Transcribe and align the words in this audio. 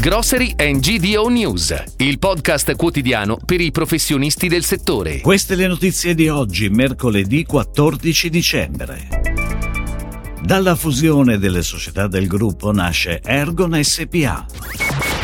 Grocery 0.00 0.54
and 0.56 0.78
GDO 0.78 1.26
News, 1.28 1.74
il 1.96 2.20
podcast 2.20 2.76
quotidiano 2.76 3.36
per 3.44 3.60
i 3.60 3.72
professionisti 3.72 4.46
del 4.46 4.62
settore. 4.62 5.18
Queste 5.18 5.56
le 5.56 5.66
notizie 5.66 6.14
di 6.14 6.28
oggi, 6.28 6.68
mercoledì 6.68 7.44
14 7.44 8.30
dicembre. 8.30 9.08
Dalla 10.40 10.76
fusione 10.76 11.38
delle 11.38 11.62
società 11.62 12.06
del 12.06 12.28
gruppo 12.28 12.70
nasce 12.70 13.20
Ergon 13.24 13.76
SPA. 13.82 14.46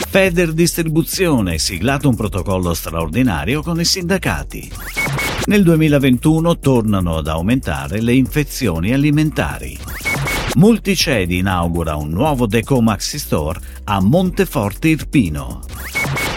Feder 0.08 0.52
Distribuzione, 0.52 1.58
siglato 1.58 2.08
un 2.08 2.16
protocollo 2.16 2.74
straordinario 2.74 3.62
con 3.62 3.78
i 3.78 3.84
sindacati. 3.84 4.72
Nel 5.44 5.62
2021 5.62 6.58
tornano 6.58 7.18
ad 7.18 7.28
aumentare 7.28 8.00
le 8.00 8.14
infezioni 8.14 8.92
alimentari. 8.92 9.78
Multicedi 10.56 11.38
inaugura 11.38 11.96
un 11.96 12.10
nuovo 12.10 12.46
Deco 12.46 12.80
Maxi 12.80 13.18
Store 13.18 13.58
a 13.84 14.00
Monteforte 14.00 14.88
Irpino. 14.88 15.62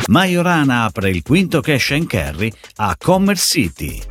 Majorana 0.08 0.86
apre 0.86 1.10
il 1.12 1.22
quinto 1.22 1.62
cash 1.62 1.92
and 1.92 2.08
carry 2.08 2.52
a 2.78 2.96
Commerce 2.98 3.44
City. 3.44 4.02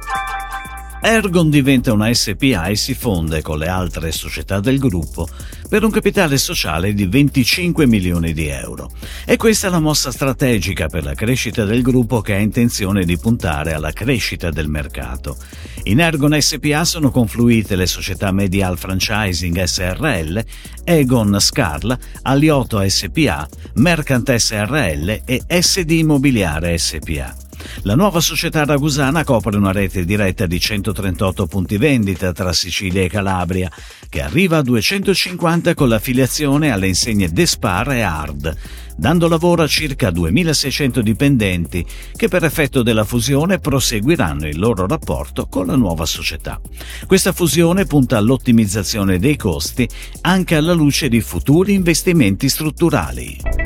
Ergon 1.02 1.50
diventa 1.50 1.92
una 1.92 2.12
SPA 2.12 2.66
e 2.66 2.74
si 2.74 2.94
fonde 2.94 3.42
con 3.42 3.58
le 3.58 3.68
altre 3.68 4.10
società 4.10 4.60
del 4.60 4.78
gruppo 4.78 5.28
per 5.68 5.84
un 5.84 5.90
capitale 5.90 6.38
sociale 6.38 6.94
di 6.94 7.06
25 7.06 7.86
milioni 7.86 8.32
di 8.32 8.48
euro. 8.48 8.90
E 9.24 9.36
questa 9.36 9.68
è 9.68 9.70
la 9.70 9.78
mossa 9.78 10.10
strategica 10.10 10.88
per 10.88 11.04
la 11.04 11.14
crescita 11.14 11.64
del 11.64 11.82
gruppo 11.82 12.20
che 12.20 12.34
ha 12.34 12.38
intenzione 12.38 13.04
di 13.04 13.18
puntare 13.18 13.72
alla 13.72 13.92
crescita 13.92 14.50
del 14.50 14.68
mercato. 14.68 15.36
In 15.84 16.00
Ergon 16.00 16.40
SPA 16.40 16.84
sono 16.84 17.10
confluite 17.10 17.76
le 17.76 17.86
società 17.86 18.32
Medial 18.32 18.78
Franchising 18.78 19.62
SRL, 19.62 20.44
Egon 20.82 21.38
Scarl, 21.38 21.96
Aliotto 22.22 22.82
SPA, 22.88 23.46
Mercant 23.74 24.34
SRL 24.34 25.22
e 25.24 25.42
SD 25.46 25.90
Immobiliare 25.90 26.78
SPA. 26.78 27.45
La 27.82 27.94
nuova 27.94 28.20
società 28.20 28.64
ragusana 28.64 29.24
copre 29.24 29.56
una 29.56 29.72
rete 29.72 30.04
diretta 30.04 30.46
di 30.46 30.58
138 30.58 31.46
punti 31.46 31.76
vendita 31.76 32.32
tra 32.32 32.52
Sicilia 32.52 33.02
e 33.02 33.08
Calabria, 33.08 33.70
che 34.08 34.22
arriva 34.22 34.58
a 34.58 34.62
250 34.62 35.74
con 35.74 35.88
l'affiliazione 35.88 36.70
alle 36.70 36.88
insegne 36.88 37.28
Despar 37.28 37.92
e 37.92 38.00
Hard, 38.02 38.56
dando 38.96 39.28
lavoro 39.28 39.62
a 39.62 39.66
circa 39.66 40.10
2600 40.10 41.02
dipendenti 41.02 41.84
che 42.16 42.28
per 42.28 42.44
effetto 42.44 42.82
della 42.82 43.04
fusione 43.04 43.58
proseguiranno 43.58 44.48
il 44.48 44.58
loro 44.58 44.86
rapporto 44.86 45.46
con 45.46 45.66
la 45.66 45.76
nuova 45.76 46.06
società. 46.06 46.60
Questa 47.06 47.32
fusione 47.32 47.84
punta 47.84 48.16
all'ottimizzazione 48.16 49.18
dei 49.18 49.36
costi 49.36 49.88
anche 50.22 50.56
alla 50.56 50.72
luce 50.72 51.08
di 51.08 51.20
futuri 51.20 51.74
investimenti 51.74 52.48
strutturali. 52.48 53.65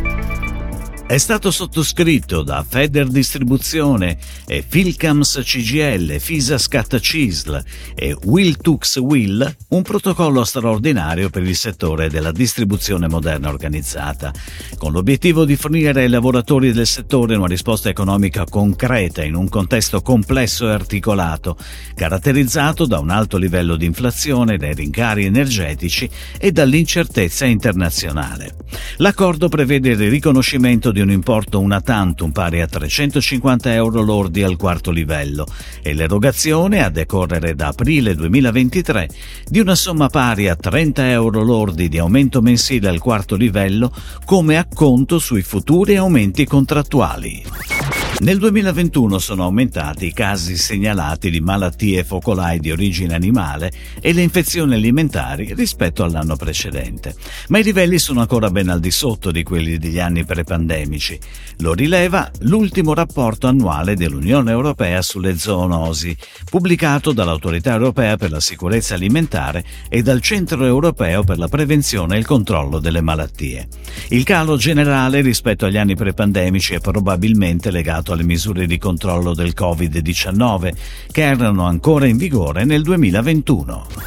È 1.11 1.17
stato 1.17 1.51
sottoscritto 1.51 2.41
da 2.41 2.65
Feder 2.65 3.09
Distribuzione 3.09 4.17
e 4.47 4.63
Philcams 4.65 5.41
CGL, 5.43 6.17
Fisa 6.19 6.57
Scat 6.57 6.99
Cisl 7.01 7.61
e 7.93 8.15
Will 8.23 8.55
Tux 8.55 8.95
Will 8.95 9.57
un 9.67 9.81
protocollo 9.81 10.45
straordinario 10.45 11.29
per 11.29 11.43
il 11.43 11.57
settore 11.57 12.09
della 12.09 12.31
distribuzione 12.31 13.09
moderna 13.09 13.49
organizzata, 13.49 14.31
con 14.77 14.93
l'obiettivo 14.93 15.43
di 15.43 15.57
fornire 15.57 16.03
ai 16.03 16.07
lavoratori 16.07 16.71
del 16.71 16.87
settore 16.87 17.35
una 17.35 17.45
risposta 17.45 17.89
economica 17.89 18.45
concreta 18.45 19.21
in 19.21 19.35
un 19.35 19.49
contesto 19.49 20.01
complesso 20.01 20.69
e 20.69 20.71
articolato, 20.71 21.57
caratterizzato 21.93 22.85
da 22.85 22.99
un 22.99 23.09
alto 23.09 23.35
livello 23.35 23.75
di 23.75 23.85
inflazione, 23.85 24.55
dai 24.55 24.75
rincari 24.75 25.25
energetici 25.25 26.09
e 26.39 26.53
dall'incertezza 26.53 27.43
internazionale. 27.43 28.55
L'accordo 28.97 29.49
prevede 29.49 29.89
il 29.89 30.09
riconoscimento 30.09 30.93
di 30.93 31.00
un 31.01 31.11
importo 31.11 31.59
una 31.59 31.81
tantum 31.81 32.31
pari 32.31 32.61
a 32.61 32.67
350 32.67 33.73
euro 33.73 34.01
lordi 34.01 34.43
al 34.43 34.55
quarto 34.55 34.91
livello 34.91 35.45
e 35.81 35.93
l'erogazione, 35.93 36.83
a 36.83 36.89
decorrere 36.89 37.55
da 37.55 37.67
aprile 37.67 38.15
2023, 38.15 39.09
di 39.45 39.59
una 39.59 39.75
somma 39.75 40.07
pari 40.07 40.47
a 40.47 40.55
30 40.55 41.09
euro 41.09 41.43
lordi 41.43 41.89
di 41.89 41.97
aumento 41.97 42.41
mensile 42.41 42.89
al 42.89 42.99
quarto 42.99 43.35
livello 43.35 43.93
come 44.25 44.57
acconto 44.57 45.19
sui 45.19 45.41
futuri 45.41 45.95
aumenti 45.95 46.45
contrattuali. 46.45 48.00
Nel 48.21 48.37
2021 48.37 49.17
sono 49.17 49.45
aumentati 49.45 50.05
i 50.05 50.13
casi 50.13 50.55
segnalati 50.55 51.31
di 51.31 51.41
malattie 51.41 52.03
focolai 52.03 52.59
di 52.59 52.69
origine 52.69 53.15
animale 53.15 53.71
e 53.99 54.13
le 54.13 54.21
infezioni 54.21 54.75
alimentari 54.75 55.55
rispetto 55.55 56.03
all'anno 56.03 56.35
precedente, 56.35 57.15
ma 57.47 57.57
i 57.57 57.63
livelli 57.63 57.97
sono 57.97 58.19
ancora 58.19 58.51
ben 58.51 58.69
al 58.69 58.79
di 58.79 58.91
sotto 58.91 59.31
di 59.31 59.41
quelli 59.41 59.79
degli 59.79 59.97
anni 59.97 60.23
prepandemici. 60.23 61.17
Lo 61.61 61.73
rileva 61.73 62.29
l'ultimo 62.41 62.93
rapporto 62.93 63.47
annuale 63.47 63.95
dell'Unione 63.95 64.51
Europea 64.51 65.01
sulle 65.01 65.35
zoonosi, 65.35 66.15
pubblicato 66.47 67.13
dall'Autorità 67.13 67.73
Europea 67.73 68.17
per 68.17 68.29
la 68.29 68.39
Sicurezza 68.39 68.93
Alimentare 68.93 69.63
e 69.89 70.03
dal 70.03 70.21
Centro 70.21 70.63
Europeo 70.63 71.23
per 71.23 71.39
la 71.39 71.47
Prevenzione 71.47 72.17
e 72.17 72.19
il 72.19 72.27
Controllo 72.27 72.77
delle 72.77 73.01
Malattie. 73.01 73.67
Il 74.09 74.23
calo 74.25 74.57
generale 74.57 75.21
rispetto 75.21 75.65
agli 75.65 75.77
anni 75.77 75.95
prepandemici 75.95 76.75
è 76.75 76.79
probabilmente 76.79 77.71
legato 77.71 78.09
alle 78.13 78.23
misure 78.23 78.65
di 78.65 78.77
controllo 78.77 79.33
del 79.33 79.53
Covid-19 79.55 80.71
che 81.11 81.21
erano 81.23 81.65
ancora 81.65 82.05
in 82.07 82.17
vigore 82.17 82.63
nel 82.63 82.81
2021. 82.83 84.00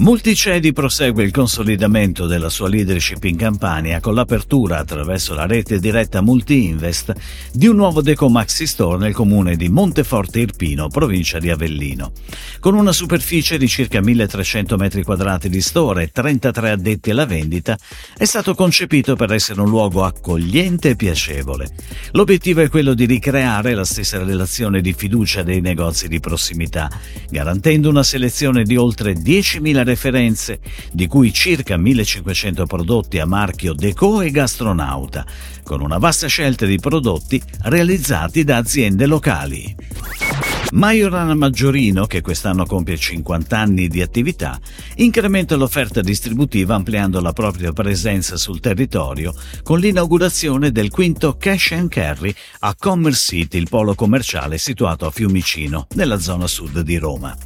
Multicedi 0.00 0.72
prosegue 0.72 1.24
il 1.24 1.30
consolidamento 1.30 2.26
della 2.26 2.48
sua 2.48 2.70
leadership 2.70 3.22
in 3.24 3.36
Campania 3.36 4.00
con 4.00 4.14
l'apertura 4.14 4.78
attraverso 4.78 5.34
la 5.34 5.44
rete 5.44 5.78
diretta 5.78 6.22
Multi-Invest 6.22 7.12
di 7.52 7.66
un 7.66 7.76
nuovo 7.76 8.00
Deco 8.00 8.30
Maxi 8.30 8.66
Store 8.66 8.96
nel 8.96 9.12
comune 9.12 9.56
di 9.56 9.68
Monteforte 9.68 10.40
Irpino, 10.40 10.88
provincia 10.88 11.38
di 11.38 11.50
Avellino. 11.50 12.12
Con 12.60 12.76
una 12.76 12.92
superficie 12.92 13.58
di 13.58 13.68
circa 13.68 14.00
1300 14.00 14.74
m2 14.76 15.46
di 15.48 15.60
store 15.60 16.04
e 16.04 16.10
33 16.10 16.70
addetti 16.70 17.10
alla 17.10 17.26
vendita, 17.26 17.76
è 18.16 18.24
stato 18.24 18.54
concepito 18.54 19.16
per 19.16 19.32
essere 19.34 19.60
un 19.60 19.68
luogo 19.68 20.04
accogliente 20.04 20.90
e 20.90 20.96
piacevole. 20.96 21.68
L'obiettivo 22.12 22.62
è 22.62 22.70
quello 22.70 22.94
di 22.94 23.04
ricreare 23.04 23.74
la 23.74 23.84
stessa 23.84 24.16
relazione 24.24 24.80
di 24.80 24.94
fiducia 24.94 25.42
dei 25.42 25.60
negozi 25.60 26.08
di 26.08 26.20
prossimità, 26.20 26.88
garantendo 27.28 27.90
una 27.90 28.02
selezione 28.02 28.62
di 28.62 28.76
oltre 28.76 29.12
10.000 29.12 29.88
referenze, 29.90 30.60
di 30.92 31.06
cui 31.06 31.32
circa 31.32 31.76
1500 31.76 32.66
prodotti 32.66 33.18
a 33.18 33.26
marchio 33.26 33.74
Deco 33.74 34.20
e 34.20 34.30
Gastronauta, 34.30 35.26
con 35.62 35.80
una 35.80 35.98
vasta 35.98 36.26
scelta 36.26 36.64
di 36.66 36.78
prodotti 36.78 37.40
realizzati 37.62 38.44
da 38.44 38.56
aziende 38.56 39.06
locali. 39.06 39.76
Majorana 40.72 41.34
Maggiorino, 41.34 42.06
che 42.06 42.20
quest'anno 42.20 42.64
compie 42.64 42.96
50 42.96 43.58
anni 43.58 43.88
di 43.88 44.02
attività, 44.02 44.56
incrementa 44.96 45.56
l'offerta 45.56 46.00
distributiva 46.00 46.76
ampliando 46.76 47.20
la 47.20 47.32
propria 47.32 47.72
presenza 47.72 48.36
sul 48.36 48.60
territorio 48.60 49.34
con 49.64 49.80
l'inaugurazione 49.80 50.70
del 50.70 50.90
quinto 50.90 51.36
Cash 51.36 51.72
and 51.72 51.88
Carry 51.88 52.32
a 52.60 52.76
Commerce 52.78 53.36
City, 53.36 53.58
il 53.58 53.68
polo 53.68 53.96
commerciale 53.96 54.58
situato 54.58 55.06
a 55.06 55.10
Fiumicino, 55.10 55.88
nella 55.96 56.20
zona 56.20 56.46
sud 56.46 56.80
di 56.82 56.98
Roma. 56.98 57.36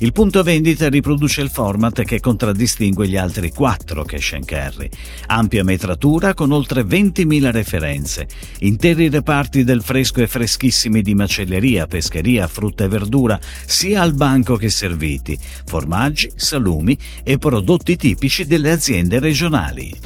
Il 0.00 0.12
punto 0.12 0.42
vendita 0.42 0.90
riproduce 0.90 1.40
il 1.40 1.50
format 1.50 2.02
che 2.02 2.20
contraddistingue 2.20 3.08
gli 3.08 3.16
altri 3.16 3.50
quattro 3.50 4.04
Cash 4.04 4.32
and 4.34 4.44
Carry. 4.44 4.90
Ampia 5.28 5.64
metratura 5.64 6.34
con 6.34 6.52
oltre 6.52 6.82
20.000 6.82 7.50
referenze, 7.50 8.28
interi 8.58 9.08
reparti 9.08 9.64
del 9.64 9.82
fresco 9.82 10.20
e 10.20 10.26
freschissimi 10.26 11.00
di 11.00 11.14
macelleria, 11.14 11.86
pescheria, 11.86 12.46
frutta 12.46 12.73
frutta 12.74 12.84
e 12.84 12.88
verdura, 12.88 13.40
sia 13.64 14.02
al 14.02 14.12
banco 14.14 14.56
che 14.56 14.68
serviti, 14.68 15.38
formaggi, 15.64 16.30
salumi 16.34 16.98
e 17.22 17.38
prodotti 17.38 17.96
tipici 17.96 18.44
delle 18.44 18.72
aziende 18.72 19.20
regionali. 19.20 19.96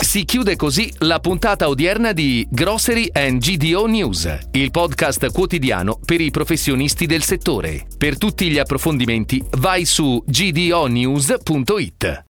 Si 0.00 0.24
chiude 0.24 0.56
così 0.56 0.90
la 0.98 1.18
puntata 1.18 1.68
odierna 1.68 2.12
di 2.12 2.46
Grocery 2.48 3.08
and 3.12 3.40
GDO 3.40 3.86
News, 3.86 4.38
il 4.52 4.70
podcast 4.70 5.32
quotidiano 5.32 5.98
per 6.02 6.20
i 6.20 6.30
professionisti 6.30 7.06
del 7.06 7.24
settore. 7.24 7.84
Per 7.98 8.16
tutti 8.16 8.48
gli 8.48 8.58
approfondimenti 8.58 9.44
vai 9.58 9.84
su 9.84 10.22
gdonews.it. 10.24 12.26